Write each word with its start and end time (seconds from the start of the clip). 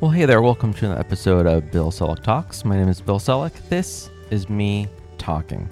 Well, 0.00 0.10
hey 0.10 0.24
there. 0.24 0.40
Welcome 0.40 0.72
to 0.74 0.90
an 0.90 0.96
episode 0.96 1.44
of 1.44 1.70
Bill 1.70 1.90
Selak 1.90 2.22
Talks. 2.22 2.64
My 2.64 2.74
name 2.74 2.88
is 2.88 3.02
Bill 3.02 3.18
Selak. 3.18 3.52
This 3.68 4.08
is 4.30 4.48
me 4.48 4.88
talking. 5.18 5.68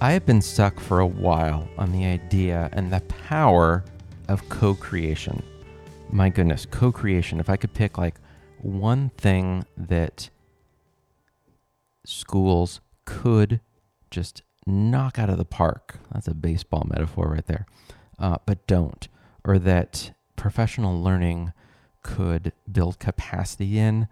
I 0.00 0.10
have 0.10 0.26
been 0.26 0.42
stuck 0.42 0.80
for 0.80 0.98
a 0.98 1.06
while 1.06 1.68
on 1.78 1.92
the 1.92 2.06
idea 2.06 2.68
and 2.72 2.92
the 2.92 2.98
power 3.02 3.84
of 4.26 4.48
co 4.48 4.74
creation. 4.74 5.44
My 6.10 6.28
goodness, 6.28 6.66
co 6.66 6.90
creation. 6.90 7.38
If 7.38 7.48
I 7.48 7.54
could 7.54 7.72
pick 7.72 7.98
like 7.98 8.16
one 8.62 9.10
thing 9.10 9.64
that 9.76 10.28
schools 12.04 12.80
could 13.04 13.60
just 14.10 14.42
knock 14.66 15.20
out 15.20 15.30
of 15.30 15.38
the 15.38 15.44
park, 15.44 16.00
that's 16.12 16.26
a 16.26 16.34
baseball 16.34 16.84
metaphor 16.90 17.28
right 17.28 17.46
there, 17.46 17.66
uh, 18.18 18.38
but 18.44 18.66
don't, 18.66 19.06
or 19.44 19.60
that 19.60 20.10
professional 20.34 21.00
learning 21.00 21.52
could 22.04 22.52
build 22.70 23.00
capacity 23.00 23.76
in, 23.78 24.06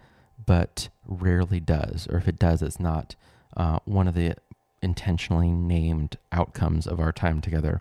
but 0.44 0.88
rarely 1.06 1.60
does, 1.60 2.08
or 2.10 2.18
if 2.18 2.26
it 2.26 2.40
does, 2.40 2.62
it's 2.62 2.80
not 2.80 3.14
uh, 3.56 3.78
one 3.84 4.08
of 4.08 4.14
the 4.14 4.34
intentionally 4.80 5.52
named 5.52 6.16
outcomes 6.32 6.88
of 6.88 6.98
our 6.98 7.12
time 7.12 7.40
together. 7.40 7.80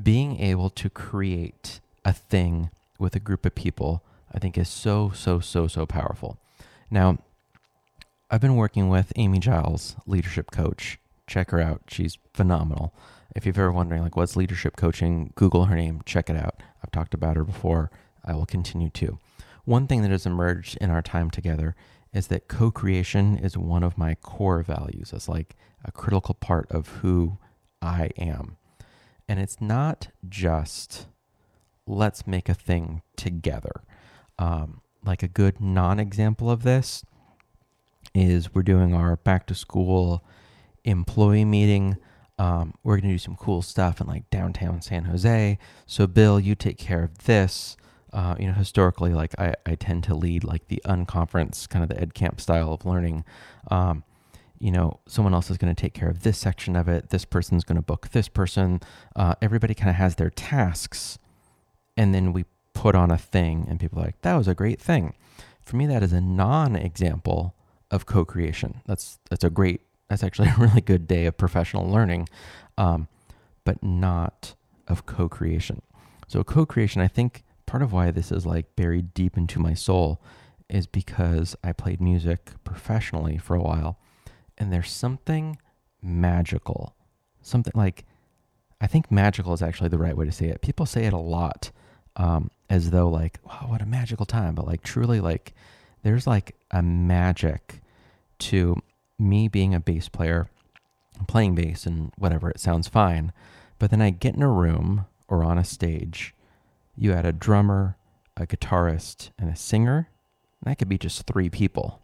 Being 0.00 0.38
able 0.40 0.68
to 0.70 0.90
create 0.90 1.80
a 2.04 2.12
thing 2.12 2.70
with 2.98 3.16
a 3.16 3.20
group 3.20 3.46
of 3.46 3.54
people, 3.54 4.02
I 4.34 4.38
think, 4.38 4.58
is 4.58 4.68
so, 4.68 5.10
so, 5.14 5.40
so, 5.40 5.66
so 5.66 5.86
powerful. 5.86 6.36
Now, 6.90 7.18
I've 8.30 8.40
been 8.40 8.56
working 8.56 8.88
with 8.88 9.12
Amy 9.16 9.38
Giles, 9.38 9.96
leadership 10.06 10.50
coach. 10.50 10.98
Check 11.26 11.50
her 11.52 11.60
out. 11.60 11.82
She's 11.88 12.18
phenomenal. 12.34 12.92
If 13.34 13.46
you're 13.46 13.54
ever 13.54 13.72
wondering, 13.72 14.02
like, 14.02 14.16
what's 14.16 14.36
leadership 14.36 14.76
coaching, 14.76 15.32
Google 15.36 15.66
her 15.66 15.76
name, 15.76 16.02
check 16.04 16.28
it 16.28 16.36
out. 16.36 16.60
I've 16.82 16.90
talked 16.90 17.14
about 17.14 17.36
her 17.36 17.44
before. 17.44 17.90
I 18.24 18.34
will 18.34 18.46
continue 18.46 18.90
to. 18.90 19.18
One 19.64 19.86
thing 19.86 20.02
that 20.02 20.10
has 20.10 20.26
emerged 20.26 20.76
in 20.80 20.90
our 20.90 21.02
time 21.02 21.30
together 21.30 21.74
is 22.12 22.28
that 22.28 22.48
co 22.48 22.70
creation 22.70 23.38
is 23.38 23.56
one 23.56 23.82
of 23.82 23.98
my 23.98 24.14
core 24.14 24.62
values. 24.62 25.12
It's 25.12 25.28
like 25.28 25.56
a 25.84 25.92
critical 25.92 26.34
part 26.34 26.70
of 26.70 26.88
who 26.88 27.38
I 27.82 28.10
am. 28.16 28.56
And 29.28 29.40
it's 29.40 29.60
not 29.60 30.08
just 30.28 31.06
let's 31.86 32.26
make 32.26 32.48
a 32.48 32.54
thing 32.54 33.02
together. 33.16 33.82
Um, 34.38 34.80
like 35.04 35.22
a 35.22 35.28
good 35.28 35.60
non 35.60 35.98
example 35.98 36.50
of 36.50 36.62
this 36.62 37.04
is 38.14 38.54
we're 38.54 38.62
doing 38.62 38.94
our 38.94 39.16
back 39.16 39.46
to 39.48 39.54
school 39.54 40.24
employee 40.84 41.44
meeting. 41.44 41.96
Um, 42.38 42.74
we're 42.82 42.96
going 42.96 43.08
to 43.08 43.14
do 43.14 43.18
some 43.18 43.36
cool 43.36 43.62
stuff 43.62 44.00
in 44.00 44.06
like 44.06 44.28
downtown 44.30 44.82
San 44.82 45.04
Jose. 45.04 45.58
So, 45.86 46.06
Bill, 46.06 46.40
you 46.40 46.54
take 46.54 46.78
care 46.78 47.02
of 47.02 47.24
this 47.24 47.76
uh, 48.14 48.36
you 48.38 48.46
know, 48.46 48.52
historically, 48.52 49.12
like 49.12 49.34
I, 49.38 49.54
I 49.66 49.74
tend 49.74 50.04
to 50.04 50.14
lead 50.14 50.44
like 50.44 50.68
the 50.68 50.80
unconference 50.86 51.68
kind 51.68 51.82
of 51.82 51.88
the 51.88 52.00
ed 52.00 52.14
camp 52.14 52.40
style 52.40 52.72
of 52.72 52.86
learning. 52.86 53.24
Um, 53.70 54.04
you 54.60 54.70
know, 54.70 55.00
someone 55.06 55.34
else 55.34 55.50
is 55.50 55.58
going 55.58 55.74
to 55.74 55.78
take 55.80 55.94
care 55.94 56.08
of 56.08 56.22
this 56.22 56.38
section 56.38 56.76
of 56.76 56.88
it. 56.88 57.10
This 57.10 57.24
person's 57.24 57.64
going 57.64 57.76
to 57.76 57.82
book 57.82 58.10
this 58.12 58.28
person. 58.28 58.80
Uh, 59.16 59.34
everybody 59.42 59.74
kind 59.74 59.90
of 59.90 59.96
has 59.96 60.14
their 60.14 60.30
tasks, 60.30 61.18
and 61.96 62.14
then 62.14 62.32
we 62.32 62.44
put 62.72 62.94
on 62.94 63.10
a 63.10 63.18
thing, 63.18 63.66
and 63.68 63.80
people 63.80 63.98
are 63.98 64.04
like, 64.04 64.22
"That 64.22 64.36
was 64.36 64.46
a 64.46 64.54
great 64.54 64.80
thing." 64.80 65.14
For 65.60 65.74
me, 65.74 65.86
that 65.86 66.04
is 66.04 66.12
a 66.12 66.20
non-example 66.20 67.54
of 67.90 68.06
co-creation. 68.06 68.80
That's 68.86 69.18
that's 69.28 69.44
a 69.44 69.50
great. 69.50 69.80
That's 70.08 70.22
actually 70.22 70.48
a 70.56 70.56
really 70.56 70.80
good 70.80 71.08
day 71.08 71.26
of 71.26 71.36
professional 71.36 71.90
learning, 71.90 72.28
um, 72.78 73.08
but 73.64 73.82
not 73.82 74.54
of 74.86 75.04
co-creation. 75.04 75.82
So 76.28 76.44
co-creation, 76.44 77.02
I 77.02 77.08
think, 77.08 77.42
part 77.66 77.82
of 77.82 77.92
why 77.92 78.10
this 78.10 78.30
is 78.30 78.46
like 78.46 78.76
buried 78.76 79.14
deep 79.14 79.36
into 79.36 79.58
my 79.58 79.74
soul 79.74 80.20
is 80.68 80.86
because 80.86 81.56
I 81.62 81.72
played 81.72 82.00
music 82.00 82.50
professionally 82.64 83.38
for 83.38 83.54
a 83.54 83.62
while 83.62 83.98
and 84.58 84.72
there's 84.72 84.90
something 84.90 85.58
magical. 86.02 86.94
Something 87.42 87.72
like 87.74 88.04
I 88.80 88.86
think 88.86 89.10
magical 89.10 89.52
is 89.54 89.62
actually 89.62 89.88
the 89.88 89.98
right 89.98 90.16
way 90.16 90.26
to 90.26 90.32
say 90.32 90.46
it. 90.46 90.60
People 90.60 90.86
say 90.86 91.04
it 91.04 91.12
a 91.12 91.18
lot 91.18 91.70
um, 92.16 92.50
as 92.68 92.90
though 92.90 93.08
like, 93.08 93.38
wow, 93.44 93.66
what 93.68 93.82
a 93.82 93.86
magical 93.86 94.26
time. 94.26 94.54
But 94.54 94.66
like 94.66 94.82
truly 94.82 95.20
like 95.20 95.54
there's 96.02 96.26
like 96.26 96.56
a 96.70 96.82
magic 96.82 97.80
to 98.40 98.76
me 99.18 99.48
being 99.48 99.74
a 99.74 99.80
bass 99.80 100.08
player, 100.08 100.48
playing 101.28 101.54
bass 101.54 101.86
and 101.86 102.12
whatever, 102.18 102.50
it 102.50 102.60
sounds 102.60 102.88
fine. 102.88 103.32
But 103.78 103.90
then 103.90 104.02
I 104.02 104.10
get 104.10 104.34
in 104.34 104.42
a 104.42 104.50
room 104.50 105.06
or 105.28 105.44
on 105.44 105.58
a 105.58 105.64
stage 105.64 106.34
you 106.96 107.12
add 107.12 107.26
a 107.26 107.32
drummer, 107.32 107.96
a 108.36 108.46
guitarist, 108.46 109.30
and 109.38 109.50
a 109.50 109.56
singer, 109.56 110.08
and 110.60 110.70
that 110.70 110.78
could 110.78 110.88
be 110.88 110.98
just 110.98 111.26
three 111.26 111.50
people. 111.50 112.00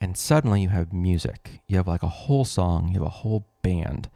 And 0.00 0.16
suddenly 0.16 0.62
you 0.62 0.68
have 0.68 0.92
music. 0.92 1.60
You 1.66 1.76
have 1.76 1.88
like 1.88 2.02
a 2.02 2.08
whole 2.08 2.44
song, 2.44 2.88
you 2.88 2.94
have 2.94 3.06
a 3.06 3.08
whole 3.08 3.46
band. 3.62 4.10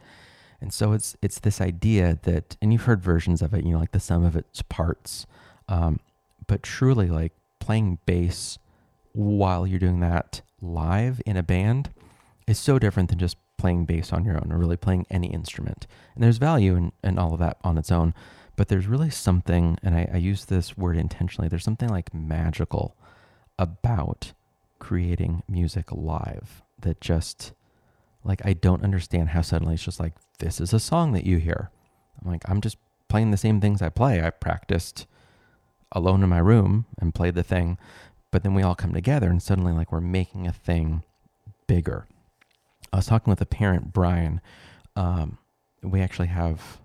And 0.61 0.73
so 0.73 0.91
it's 0.91 1.15
it's 1.21 1.39
this 1.39 1.61
idea 1.61 2.19
that, 2.23 2.57
and 2.61 2.71
you've 2.73 2.83
heard 2.83 3.01
versions 3.01 3.41
of 3.41 3.53
it, 3.53 3.65
you 3.65 3.71
know, 3.71 3.79
like 3.79 3.93
the 3.93 3.99
sum 3.99 4.23
of 4.23 4.35
its 4.35 4.61
parts. 4.63 5.25
Um, 5.67 5.99
but 6.47 6.63
truly, 6.63 7.07
like 7.07 7.31
playing 7.59 7.99
bass 8.05 8.57
while 9.13 9.65
you're 9.65 9.79
doing 9.79 9.99
that 10.01 10.41
live 10.61 11.21
in 11.25 11.37
a 11.37 11.43
band 11.43 11.91
is 12.47 12.57
so 12.57 12.79
different 12.79 13.09
than 13.09 13.19
just 13.19 13.37
playing 13.57 13.85
bass 13.85 14.11
on 14.11 14.25
your 14.25 14.35
own 14.35 14.51
or 14.51 14.57
really 14.57 14.77
playing 14.77 15.05
any 15.09 15.27
instrument. 15.27 15.87
And 16.15 16.23
there's 16.23 16.37
value 16.37 16.75
in, 16.75 16.91
in 17.03 17.19
all 17.19 17.33
of 17.33 17.39
that 17.39 17.57
on 17.63 17.77
its 17.77 17.91
own. 17.91 18.13
But 18.59 18.67
there's 18.67 18.87
really 18.87 19.09
something, 19.09 19.79
and 19.81 19.95
I, 19.95 20.09
I 20.15 20.17
use 20.17 20.43
this 20.43 20.77
word 20.77 20.97
intentionally, 20.97 21.47
there's 21.47 21.63
something 21.63 21.87
like 21.87 22.13
magical 22.13 22.97
about 23.57 24.33
creating 24.79 25.43
music 25.47 25.93
live 25.93 26.61
that 26.77 26.99
just 26.99 27.53
like 28.21 28.45
I 28.45 28.51
don't 28.51 28.83
understand 28.83 29.29
how 29.29 29.43
suddenly 29.43 29.75
it's 29.75 29.85
just 29.85 30.01
like 30.01 30.11
this 30.39 30.59
is 30.59 30.73
a 30.73 30.79
song 30.81 31.13
that 31.13 31.25
you 31.25 31.37
hear. 31.37 31.71
I'm 32.21 32.29
like 32.29 32.41
I'm 32.49 32.59
just 32.59 32.75
playing 33.07 33.31
the 33.31 33.37
same 33.37 33.61
things 33.61 33.81
I 33.81 33.87
play. 33.87 34.21
I 34.21 34.29
practiced 34.29 35.07
alone 35.93 36.21
in 36.21 36.27
my 36.27 36.39
room 36.39 36.85
and 36.99 37.15
played 37.15 37.35
the 37.35 37.43
thing, 37.43 37.77
but 38.29 38.43
then 38.43 38.55
we 38.55 38.61
all 38.61 38.75
come 38.75 38.91
together 38.91 39.29
and 39.29 39.41
suddenly 39.41 39.71
like 39.71 39.89
we're 39.89 40.01
making 40.01 40.47
a 40.47 40.51
thing 40.51 41.03
bigger. 41.65 42.07
I 42.91 42.97
was 42.97 43.05
talking 43.05 43.31
with 43.31 43.39
a 43.39 43.45
parent, 43.45 43.93
Brian. 43.93 44.41
Um, 44.97 45.37
we 45.81 46.01
actually 46.01 46.27
have 46.27 46.81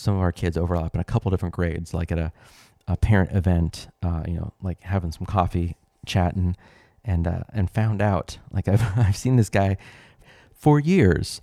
some 0.00 0.14
of 0.14 0.20
our 0.20 0.32
kids 0.32 0.56
overlap 0.56 0.94
in 0.94 1.00
a 1.00 1.04
couple 1.04 1.30
different 1.30 1.54
grades, 1.54 1.94
like 1.94 2.10
at 2.10 2.18
a, 2.18 2.32
a 2.88 2.96
parent 2.96 3.32
event, 3.32 3.88
uh, 4.02 4.22
you 4.26 4.34
know, 4.34 4.52
like 4.62 4.80
having 4.82 5.12
some 5.12 5.26
coffee, 5.26 5.76
chatting, 6.06 6.56
and 7.04 7.26
uh, 7.26 7.42
and 7.52 7.70
found 7.70 8.02
out 8.02 8.38
like 8.52 8.68
I've 8.68 8.82
I've 8.98 9.16
seen 9.16 9.36
this 9.36 9.48
guy 9.48 9.76
for 10.54 10.80
years. 10.80 11.40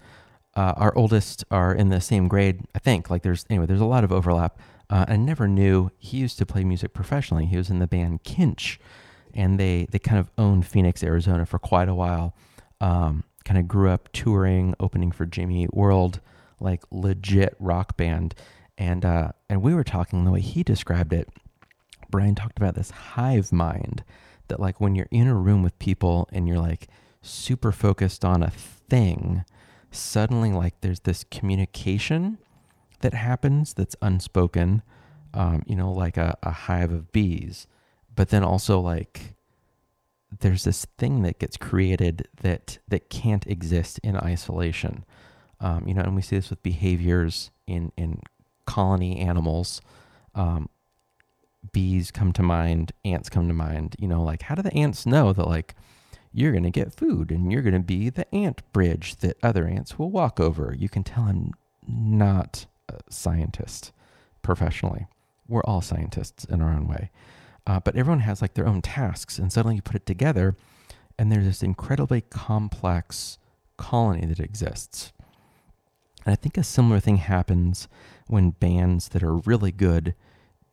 Uh, 0.56 0.73
our 0.75 0.97
oldest 0.97 1.45
are 1.51 1.73
in 1.73 1.90
the 1.90 2.01
same 2.01 2.28
grade, 2.28 2.62
I 2.73 2.79
think. 2.79 3.09
Like 3.09 3.22
there's 3.22 3.45
anyway, 3.50 3.68
there's 3.68 3.81
a 3.81 3.85
lot 3.85 4.03
of 4.03 4.12
overlap. 4.12 4.59
Uh, 4.89 5.06
I 5.07 5.18
never 5.18 5.47
knew 5.47 5.91
he 6.00 6.18
used 6.18 6.38
to 6.39 6.45
play 6.45 6.63
music 6.63 6.94
professionally. 6.94 7.45
He 7.45 7.57
was 7.57 7.69
in 7.69 7.79
the 7.79 7.88
band 7.88 8.24
Kinch, 8.24 8.78
and 9.34 9.59
they 9.59 9.88
they 9.91 10.00
kind 10.00 10.18
of 10.19 10.31
owned 10.38 10.66
Phoenix, 10.66 11.03
Arizona 11.03 11.45
for 11.45 11.59
quite 11.59 11.89
a 11.89 11.95
while. 11.95 12.35
Um, 12.81 13.24
kind 13.45 13.59
of 13.59 13.68
grew 13.68 13.89
up 13.89 14.09
touring, 14.13 14.74
opening 14.79 15.12
for 15.12 15.25
Jimmy 15.25 15.63
Eat 15.63 15.74
World 15.74 16.19
like 16.59 16.84
legit 16.91 17.56
rock 17.59 17.97
band. 17.97 18.35
And 18.78 19.03
uh, 19.03 19.31
and 19.50 19.62
we 19.62 19.73
were 19.73 19.84
talking 19.84 20.23
the 20.23 20.31
way 20.31 20.41
he 20.41 20.63
described 20.63 21.13
it. 21.13 21.29
Brian 22.09 22.35
talked 22.35 22.57
about 22.57 22.75
this 22.75 22.91
hive 22.91 23.51
mind 23.51 24.03
that 24.47 24.59
like 24.59 24.79
when 24.79 24.95
you're 24.95 25.09
in 25.12 25.28
a 25.28 25.35
room 25.35 25.63
with 25.63 25.78
people 25.79 26.29
and 26.31 26.47
you're 26.47 26.59
like 26.59 26.88
super 27.22 27.72
focused 27.72 28.23
on 28.23 28.44
a 28.44 28.50
thing, 28.50 29.44
suddenly 29.91 30.51
like 30.51 30.79
there's 30.81 31.01
this 31.01 31.23
communication 31.25 32.38
that 33.01 33.13
happens 33.13 33.74
that's 33.74 33.95
unspoken, 34.01 34.81
um, 35.33 35.63
you 35.68 35.75
know, 35.75 35.92
like 35.92 36.18
a, 36.18 36.38
a 36.44 36.51
hive 36.51 36.92
of 36.92 37.12
bees. 37.12 37.68
But 38.15 38.30
then 38.30 38.44
also 38.44 38.80
like 38.80 39.36
there's 40.39 40.63
this 40.63 40.86
thing 40.98 41.21
that 41.24 41.39
gets 41.39 41.57
created 41.57 42.27
that 42.42 42.80
that 42.88 43.09
can't 43.09 43.45
exist 43.48 44.00
in 44.04 44.18
isolation. 44.18 45.06
Um, 45.59 45.88
you 45.88 45.94
know, 45.94 46.04
and 46.04 46.15
we 46.15 46.21
see 46.21 46.36
this 46.36 46.50
with 46.50 46.62
behaviors 46.63 47.51
in 47.65 47.92
in 47.98 48.21
colony 48.65 49.19
animals. 49.19 49.81
Um, 50.36 50.69
bees 51.71 52.12
come 52.12 52.31
to 52.33 52.44
mind, 52.44 52.92
ants 53.04 53.30
come 53.30 53.48
to 53.48 53.54
mind. 53.54 53.95
You 54.00 54.07
know, 54.07 54.24
like 54.24 54.44
how 54.44 54.56
do 54.56 54.62
the 54.62 54.74
ants 54.74 55.06
know 55.06 55.33
that 55.33 55.48
like 55.48 55.75
you're 56.33 56.51
going 56.51 56.63
to 56.63 56.69
get 56.69 56.94
food 56.94 57.31
and 57.31 57.51
you're 57.51 57.63
going 57.63 57.74
to 57.74 57.80
be 57.80 58.09
the 58.09 58.33
ant 58.33 58.62
bridge 58.71 59.15
that 59.18 59.38
other 59.42 59.68
ants 59.68 59.98
will 59.98 60.12
walk 60.12 60.39
over? 60.39 60.75
You 60.77 60.89
can 60.89 61.04
tell 61.04 61.24
I'm 61.24 61.54
not 61.88 62.65
a 62.89 63.00
scientist 63.09 63.92
professionally. 64.42 65.07
We're 65.48 65.63
all 65.63 65.81
scientists 65.81 66.45
in 66.45 66.62
our 66.62 66.71
own 66.71 66.88
way. 66.88 67.09
Uh, 67.65 67.80
but 67.80 67.95
everyone 67.95 68.21
has 68.21 68.42
like 68.42 68.54
their 68.54 68.68
own 68.68 68.81
tasks, 68.81 69.38
and 69.38 69.51
suddenly 69.51 69.75
you 69.75 69.81
put 69.81 69.95
it 69.95 70.06
together, 70.06 70.56
and 71.19 71.31
there's 71.31 71.45
this 71.45 71.63
incredibly 71.63 72.21
complex 72.21 73.38
colony 73.75 74.25
that 74.25 74.39
exists. 74.39 75.12
And 76.27 76.33
I 76.33 76.35
think 76.35 76.57
a 76.57 76.63
similar 76.63 77.00
thing 77.00 77.18
happens 77.18 77.88
when 78.27 78.50
bands 78.50 79.07
that 79.09 79.24
are 79.24 79.38
really 79.38 79.71
good 79.71 80.13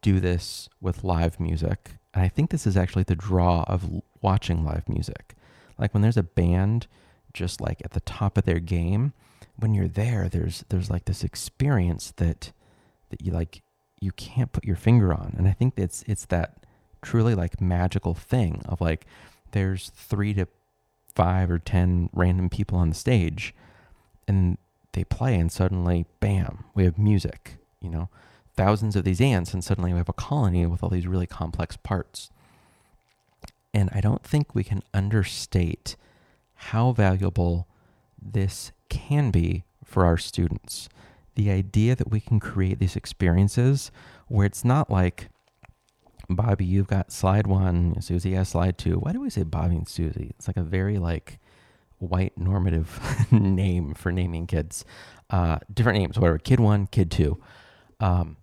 do 0.02 0.18
this 0.18 0.68
with 0.80 1.04
live 1.04 1.38
music. 1.38 1.92
And 2.12 2.24
I 2.24 2.28
think 2.28 2.50
this 2.50 2.66
is 2.66 2.76
actually 2.76 3.04
the 3.04 3.14
draw 3.14 3.62
of 3.68 4.02
watching 4.20 4.64
live 4.64 4.88
music. 4.88 5.36
Like 5.78 5.94
when 5.94 6.02
there's 6.02 6.16
a 6.16 6.24
band 6.24 6.88
just 7.32 7.60
like 7.60 7.80
at 7.84 7.92
the 7.92 8.00
top 8.00 8.36
of 8.36 8.46
their 8.46 8.58
game, 8.58 9.12
when 9.54 9.74
you're 9.74 9.86
there, 9.86 10.28
there's 10.28 10.64
there's 10.70 10.90
like 10.90 11.04
this 11.04 11.22
experience 11.22 12.12
that 12.16 12.50
that 13.10 13.22
you 13.22 13.30
like 13.30 13.62
you 14.00 14.10
can't 14.10 14.50
put 14.50 14.64
your 14.64 14.74
finger 14.74 15.14
on. 15.14 15.36
And 15.38 15.46
I 15.46 15.52
think 15.52 15.74
it's 15.76 16.02
it's 16.08 16.24
that 16.24 16.66
truly 17.00 17.36
like 17.36 17.60
magical 17.60 18.14
thing 18.14 18.60
of 18.64 18.80
like 18.80 19.06
there's 19.52 19.90
three 19.90 20.34
to 20.34 20.48
five 21.14 21.48
or 21.48 21.60
ten 21.60 22.10
random 22.12 22.50
people 22.50 22.76
on 22.76 22.88
the 22.88 22.96
stage 22.96 23.54
and 24.26 24.58
they 24.94 25.04
play 25.04 25.38
and 25.38 25.52
suddenly 25.52 26.06
bam, 26.20 26.64
we 26.74 26.84
have 26.84 26.98
music, 26.98 27.58
you 27.80 27.90
know 27.90 28.08
thousands 28.56 28.96
of 28.96 29.04
these 29.04 29.20
ants, 29.20 29.52
and 29.52 29.62
suddenly 29.62 29.92
we 29.92 29.98
have 29.98 30.08
a 30.08 30.14
colony 30.14 30.66
with 30.66 30.82
all 30.82 30.88
these 30.88 31.06
really 31.06 31.26
complex 31.26 31.76
parts. 31.76 32.30
And 33.72 33.90
I 33.92 34.00
don't 34.00 34.22
think 34.22 34.54
we 34.54 34.64
can 34.64 34.82
understate 34.92 35.96
how 36.54 36.92
valuable 36.92 37.66
this 38.20 38.72
can 38.88 39.30
be 39.30 39.64
for 39.84 40.06
our 40.06 40.16
students. 40.16 40.88
The 41.34 41.50
idea 41.50 41.96
that 41.96 42.10
we 42.10 42.20
can 42.20 42.38
create 42.38 42.78
these 42.78 42.94
experiences 42.94 43.90
where 44.28 44.46
it's 44.46 44.64
not 44.64 44.90
like, 44.90 45.28
Bobby, 46.30 46.64
you've 46.64 46.86
got 46.86 47.12
slide 47.12 47.46
one, 47.46 48.00
Susie 48.00 48.34
has 48.34 48.50
slide 48.50 48.78
two. 48.78 48.94
Why 48.94 49.12
do 49.12 49.20
we 49.20 49.30
say 49.30 49.42
Bobby 49.42 49.76
and 49.76 49.88
Susie? 49.88 50.32
It's 50.38 50.46
like 50.46 50.56
a 50.56 50.62
very 50.62 50.96
like 50.98 51.38
white 51.98 52.36
normative 52.36 53.00
name 53.32 53.94
for 53.94 54.12
naming 54.12 54.46
kids. 54.46 54.84
Uh, 55.30 55.58
different 55.72 55.98
names, 55.98 56.18
whatever. 56.18 56.38
Kid 56.38 56.60
one, 56.60 56.86
kid 56.86 57.10
two. 57.10 57.40
Um, 58.00 58.36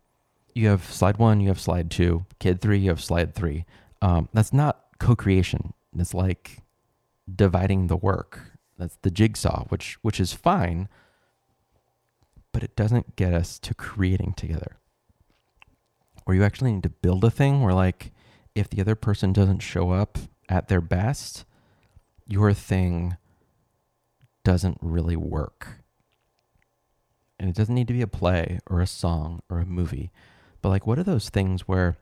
you 0.54 0.68
have 0.68 0.84
slide 0.84 1.18
one, 1.18 1.40
you 1.40 1.48
have 1.48 1.60
slide 1.60 1.90
two, 1.92 2.26
kid 2.40 2.62
three, 2.62 2.80
you 2.80 2.90
have 2.90 3.02
slide 3.02 3.34
three. 3.34 3.66
Um, 4.02 4.30
that's 4.34 4.52
not 4.52 4.84
co 5.00 5.16
creation. 5.16 5.74
It's 5.98 6.14
like 6.14 6.60
dividing 7.34 7.88
the 7.88 7.96
work. 7.96 8.52
That's 8.78 8.98
the 9.02 9.12
jigsaw, 9.12 9.66
which 9.66 9.98
which 10.02 10.20
is 10.20 10.34
fine, 10.34 10.90
but 12.52 12.64
it 12.64 12.76
doesn't 12.76 13.16
get 13.16 13.34
us 13.34 13.60
to 13.60 13.74
creating 13.74 14.34
together. 14.34 14.78
Where 16.26 16.36
you 16.36 16.44
actually 16.44 16.74
need 16.74 16.84
to 16.84 16.90
build 16.90 17.24
a 17.24 17.32
thing 17.32 17.62
where 17.62 17.74
like 17.74 18.12
if 18.56 18.70
the 18.70 18.82
other 18.82 18.96
person 18.96 19.34
doesn't 19.34 19.60
show 19.60 19.92
up 19.92 20.18
at 20.50 20.68
their 20.68 20.82
best, 20.82 21.46
your 22.28 22.54
thing 22.54 23.18
doesn't 24.44 24.78
really 24.82 25.16
work. 25.16 25.80
And 27.40 27.50
it 27.50 27.56
doesn't 27.56 27.74
need 27.74 27.88
to 27.88 27.94
be 27.94 28.02
a 28.02 28.08
play 28.08 28.60
or 28.68 28.82
a 28.82 28.88
song 28.88 29.42
or 29.50 29.60
a 29.60 29.66
movie. 29.66 30.12
But 30.62 30.70
like, 30.70 30.86
what 30.86 31.00
are 31.00 31.04
those 31.04 31.30
things 31.30 31.62
where 31.68 31.98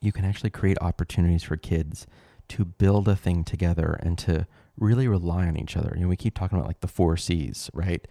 you 0.00 0.12
can 0.12 0.24
actually 0.24 0.50
create 0.50 0.78
opportunities 0.80 1.44
for 1.44 1.56
kids 1.56 2.06
to 2.48 2.64
build 2.64 3.06
a 3.06 3.14
thing 3.14 3.44
together 3.44 3.98
and 4.02 4.18
to 4.18 4.46
really 4.76 5.06
rely 5.06 5.46
on 5.46 5.56
each 5.56 5.76
other? 5.76 5.92
You 5.94 6.02
know, 6.02 6.08
we 6.08 6.16
keep 6.16 6.36
talking 6.36 6.58
about 6.58 6.66
like 6.66 6.80
the 6.80 6.88
four 6.88 7.16
C's, 7.16 7.70
right? 7.72 8.06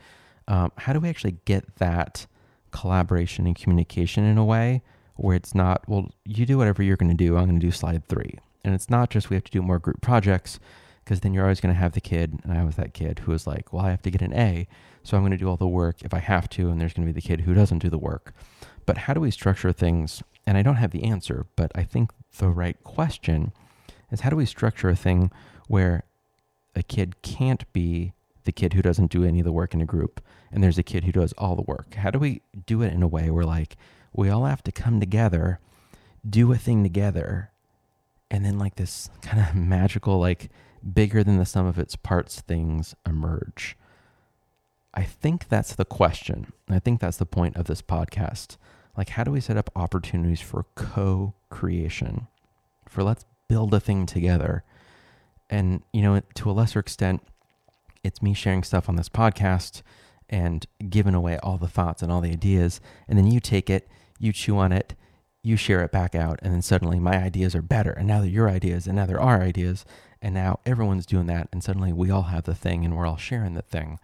Um, 0.47 0.71
how 0.77 0.93
do 0.93 0.99
we 0.99 1.09
actually 1.09 1.37
get 1.45 1.75
that 1.75 2.25
collaboration 2.71 3.45
and 3.45 3.55
communication 3.55 4.23
in 4.23 4.37
a 4.37 4.45
way 4.45 4.81
where 5.15 5.35
it's 5.35 5.53
not, 5.53 5.83
well, 5.87 6.09
you 6.23 6.45
do 6.45 6.57
whatever 6.57 6.81
you're 6.81 6.95
going 6.95 7.11
to 7.11 7.17
do. 7.17 7.35
I'm 7.35 7.47
going 7.47 7.59
to 7.59 7.65
do 7.65 7.71
slide 7.71 8.07
three. 8.07 8.37
And 8.63 8.73
it's 8.73 8.89
not 8.89 9.09
just 9.09 9.29
we 9.29 9.35
have 9.35 9.43
to 9.43 9.51
do 9.51 9.61
more 9.61 9.79
group 9.79 10.01
projects 10.01 10.59
because 11.09 11.21
then 11.21 11.33
you're 11.33 11.43
always 11.43 11.59
going 11.59 11.73
to 11.73 11.81
have 11.81 11.93
the 11.93 11.99
kid, 11.99 12.37
and 12.43 12.53
I 12.55 12.63
was 12.63 12.75
that 12.75 12.93
kid 12.93 13.17
who 13.17 13.31
was 13.31 13.47
like, 13.47 13.73
well, 13.73 13.83
I 13.83 13.89
have 13.89 14.03
to 14.03 14.11
get 14.11 14.21
an 14.21 14.31
A, 14.31 14.67
so 15.01 15.17
I'm 15.17 15.23
going 15.23 15.31
to 15.31 15.37
do 15.37 15.49
all 15.49 15.57
the 15.57 15.67
work 15.67 16.03
if 16.03 16.13
I 16.13 16.19
have 16.19 16.47
to, 16.51 16.69
and 16.69 16.79
there's 16.79 16.93
going 16.93 17.07
to 17.07 17.11
be 17.11 17.19
the 17.19 17.27
kid 17.27 17.41
who 17.41 17.55
doesn't 17.55 17.79
do 17.79 17.89
the 17.89 17.97
work. 17.97 18.31
But 18.85 18.99
how 18.99 19.15
do 19.15 19.19
we 19.19 19.31
structure 19.31 19.71
things? 19.71 20.21
And 20.45 20.55
I 20.55 20.61
don't 20.61 20.75
have 20.75 20.91
the 20.91 21.03
answer, 21.03 21.47
but 21.55 21.71
I 21.73 21.81
think 21.81 22.11
the 22.37 22.49
right 22.49 22.77
question 22.83 23.53
is 24.11 24.19
how 24.19 24.29
do 24.29 24.35
we 24.35 24.45
structure 24.45 24.87
a 24.87 24.95
thing 24.95 25.31
where 25.67 26.03
a 26.75 26.83
kid 26.83 27.19
can't 27.23 27.65
be 27.73 28.13
the 28.43 28.51
kid 28.51 28.73
who 28.73 28.83
doesn't 28.83 29.09
do 29.09 29.23
any 29.23 29.39
of 29.39 29.45
the 29.45 29.51
work 29.51 29.73
in 29.73 29.81
a 29.81 29.87
group 29.87 30.21
and 30.51 30.63
there's 30.63 30.77
a 30.77 30.83
kid 30.83 31.05
who 31.05 31.11
does 31.11 31.33
all 31.39 31.55
the 31.55 31.63
work? 31.63 31.95
How 31.95 32.11
do 32.11 32.19
we 32.19 32.43
do 32.67 32.83
it 32.83 32.93
in 32.93 33.01
a 33.01 33.07
way 33.07 33.31
where 33.31 33.45
like 33.45 33.77
we 34.13 34.29
all 34.29 34.45
have 34.45 34.61
to 34.61 34.71
come 34.71 34.99
together, 34.99 35.59
do 36.29 36.51
a 36.51 36.57
thing 36.57 36.83
together, 36.83 37.49
and 38.29 38.45
then 38.45 38.59
like 38.59 38.75
this 38.75 39.09
kind 39.23 39.39
of 39.39 39.55
magical, 39.55 40.19
like 40.19 40.51
bigger 40.79 41.23
than 41.23 41.37
the 41.37 41.45
sum 41.45 41.65
of 41.65 41.79
its 41.79 41.95
parts 41.95 42.41
things 42.41 42.95
emerge? 43.05 43.77
I 44.93 45.03
think 45.03 45.47
that's 45.47 45.75
the 45.75 45.85
question. 45.85 46.51
I 46.69 46.79
think 46.79 46.99
that's 46.99 47.17
the 47.17 47.25
point 47.25 47.55
of 47.55 47.65
this 47.65 47.81
podcast. 47.81 48.57
Like 48.97 49.09
how 49.09 49.23
do 49.23 49.31
we 49.31 49.39
set 49.39 49.57
up 49.57 49.69
opportunities 49.75 50.41
for 50.41 50.65
co-creation? 50.75 52.27
For 52.87 53.03
let's 53.03 53.25
build 53.47 53.73
a 53.73 53.79
thing 53.79 54.05
together. 54.05 54.63
And 55.49 55.83
you 55.93 56.01
know 56.01 56.21
to 56.35 56.49
a 56.49 56.53
lesser 56.53 56.79
extent 56.79 57.21
it's 58.03 58.21
me 58.21 58.33
sharing 58.33 58.63
stuff 58.63 58.87
on 58.87 58.95
this 58.95 59.09
podcast 59.09 59.81
and 60.29 60.65
giving 60.89 61.15
away 61.15 61.37
all 61.39 61.57
the 61.57 61.67
thoughts 61.67 62.01
and 62.01 62.11
all 62.11 62.21
the 62.21 62.31
ideas. 62.31 62.81
And 63.07 63.17
then 63.17 63.29
you 63.29 63.39
take 63.39 63.69
it 63.69 63.87
you 64.19 64.33
chew 64.33 64.57
on 64.57 64.71
it 64.71 64.95
you 65.41 65.55
share 65.55 65.81
it 65.83 65.91
back 65.91 66.15
out. 66.15 66.39
And 66.41 66.53
then 66.53 66.61
suddenly 66.61 66.99
my 66.99 67.17
ideas 67.23 67.55
are 67.55 67.61
better. 67.61 67.91
And 67.91 68.07
now 68.07 68.19
they're 68.19 68.29
your 68.29 68.49
ideas 68.49 68.87
and 68.87 68.95
now 68.95 69.05
they're 69.05 69.21
our 69.21 69.41
ideas 69.41 69.85
and 70.21 70.33
now 70.33 70.59
everyone's 70.65 71.05
doing 71.05 71.27
that 71.27 71.47
and 71.51 71.63
suddenly 71.63 71.93
we 71.93 72.11
all 72.11 72.23
have 72.23 72.43
the 72.43 72.55
thing 72.55 72.83
and 72.83 72.95
we're 72.95 73.07
all 73.07 73.17
sharing 73.17 73.53
the 73.53 73.61
thing 73.61 73.99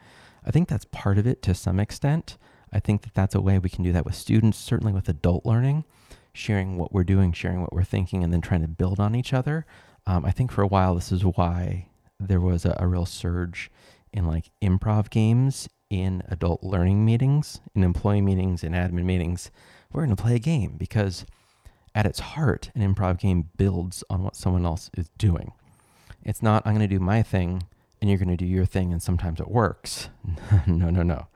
i 0.46 0.52
think 0.52 0.68
that's 0.68 0.86
part 0.86 1.18
of 1.18 1.28
it 1.28 1.42
to 1.42 1.54
some 1.54 1.80
extent 1.80 2.38
I 2.76 2.80
think 2.82 3.04
that 3.04 3.14
that's 3.14 3.34
a 3.34 3.40
way 3.40 3.58
we 3.58 3.70
can 3.70 3.86
do 3.86 3.94
that 3.94 4.04
with 4.06 4.16
students, 4.16 4.58
certainly 4.58 4.92
with 4.92 5.08
adult 5.08 5.46
learning, 5.46 5.86
sharing 6.34 6.78
what 6.78 6.92
we're 6.92 7.06
doing, 7.06 7.32
sharing 7.32 7.62
what 7.62 7.72
we're 7.72 7.86
thinking, 7.86 8.22
and 8.22 8.34
then 8.34 8.42
trying 8.42 8.64
to 8.64 8.68
build 8.68 9.00
on 9.00 9.16
each 9.16 9.32
other. 9.32 9.66
Um, 10.06 10.26
I 10.26 10.32
think 10.32 10.52
for 10.52 10.62
a 10.62 10.68
while, 10.68 10.94
this 10.94 11.10
is 11.10 11.24
why 11.24 11.88
there 12.20 12.42
was 12.42 12.66
a, 12.66 12.76
a 12.78 12.86
real 12.86 13.06
surge 13.06 13.72
in 14.12 14.26
like 14.26 14.52
improv 14.62 15.10
games 15.10 15.70
in 15.90 16.22
adult 16.28 16.64
learning 16.64 17.06
meetings, 17.06 17.62
in 17.74 17.82
employee 17.82 18.20
meetings, 18.20 18.62
in 18.62 18.74
admin 18.74 19.06
meetings. 19.06 19.52
We're 19.94 20.06
going 20.06 20.16
to 20.16 20.22
play 20.22 20.36
a 20.36 20.40
game 20.40 20.76
because 20.78 21.26
at 21.94 22.06
its 22.06 22.20
heart, 22.20 22.72
an 22.76 22.82
improv 22.82 23.20
game 23.20 23.52
builds 23.56 24.04
on 24.10 24.22
what 24.22 24.36
someone 24.36 24.66
else 24.66 24.90
is 24.98 25.10
doing. 25.18 25.54
It's 26.26 26.42
not, 26.42 26.64
I'm 26.66 26.74
going 26.74 26.88
to 26.88 26.94
do 26.94 27.00
my 27.00 27.22
thing 27.22 27.64
and 28.02 28.10
you're 28.10 28.20
going 28.20 28.30
to 28.30 28.38
do 28.38 28.46
your 28.46 28.66
thing, 28.66 28.92
and 28.92 29.02
sometimes 29.02 29.40
it 29.40 29.50
works. 29.50 30.10
no, 30.68 30.90
no, 30.90 31.02
no. 31.02 31.28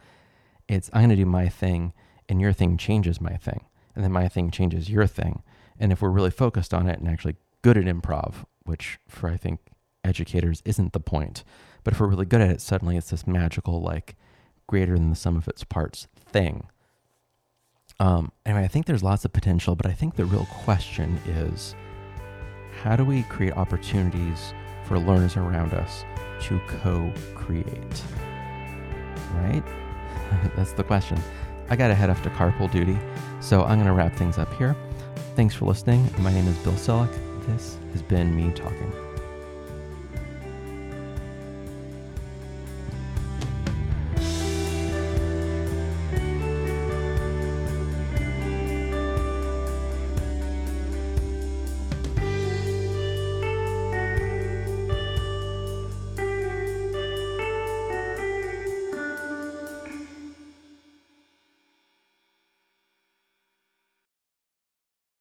It's 0.67 0.89
I'm 0.93 1.01
going 1.01 1.09
to 1.09 1.15
do 1.15 1.25
my 1.25 1.49
thing 1.49 1.93
and 2.27 2.39
your 2.39 2.53
thing 2.53 2.77
changes 2.77 3.19
my 3.19 3.35
thing. 3.37 3.65
And 3.95 4.03
then 4.03 4.11
my 4.11 4.27
thing 4.27 4.51
changes 4.51 4.89
your 4.89 5.07
thing. 5.07 5.41
And 5.79 5.91
if 5.91 6.01
we're 6.01 6.09
really 6.09 6.29
focused 6.29 6.73
on 6.73 6.87
it 6.87 6.99
and 6.99 7.07
actually 7.07 7.37
good 7.63 7.77
at 7.77 7.85
improv, 7.85 8.45
which 8.63 8.99
for 9.07 9.29
I 9.29 9.37
think 9.37 9.59
educators 10.03 10.61
isn't 10.63 10.93
the 10.93 10.99
point, 10.99 11.43
but 11.83 11.93
if 11.93 11.99
we're 11.99 12.07
really 12.07 12.25
good 12.25 12.41
at 12.41 12.51
it, 12.51 12.61
suddenly 12.61 12.97
it's 12.97 13.09
this 13.09 13.25
magical, 13.25 13.81
like 13.81 14.15
greater 14.67 14.95
than 14.95 15.09
the 15.09 15.15
sum 15.15 15.37
of 15.37 15.47
its 15.47 15.63
parts 15.63 16.07
thing. 16.15 16.67
Um, 17.99 18.31
anyway, 18.45 18.63
I 18.63 18.67
think 18.67 18.85
there's 18.85 19.03
lots 19.03 19.25
of 19.25 19.33
potential, 19.33 19.75
but 19.75 19.87
I 19.87 19.93
think 19.93 20.15
the 20.15 20.25
real 20.25 20.45
question 20.45 21.19
is 21.25 21.75
how 22.83 22.95
do 22.95 23.03
we 23.03 23.23
create 23.23 23.53
opportunities 23.53 24.53
for 24.89 24.99
learners 24.99 25.37
around 25.37 25.73
us 25.73 26.03
to 26.41 26.59
co 26.67 27.13
create? 27.35 28.03
Right? 29.35 29.63
That's 30.55 30.73
the 30.73 30.83
question. 30.83 31.17
I 31.69 31.75
got 31.75 31.89
to 31.89 31.95
head 31.95 32.09
off 32.09 32.23
to 32.23 32.29
carpool 32.31 32.69
duty, 32.71 32.97
so 33.39 33.61
I'm 33.61 33.77
going 33.77 33.85
to 33.85 33.93
wrap 33.93 34.15
things 34.15 34.39
up 34.39 34.51
here. 34.55 34.75
Thanks 35.35 35.53
for 35.53 35.65
listening. 35.65 36.09
My 36.17 36.33
name 36.33 36.47
is 36.47 36.57
Bill 36.57 36.73
Selak. 36.73 37.13
This 37.45 37.77
has 37.93 38.01
been 38.01 38.35
me 38.35 38.51
talking. 38.51 38.91